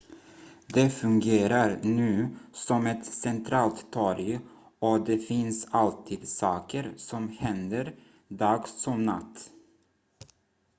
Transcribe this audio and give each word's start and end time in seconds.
det 0.73 0.89
fungerar 0.89 1.79
nu 1.83 2.27
som 2.53 2.87
ett 2.87 3.05
centralt 3.05 3.91
torg 3.91 4.39
och 4.79 5.05
det 5.05 5.17
finns 5.19 5.67
alltid 5.71 6.27
saker 6.27 6.93
som 6.97 7.29
händer 7.29 7.95
dag 8.27 8.67
som 8.67 9.05
natt 9.05 9.51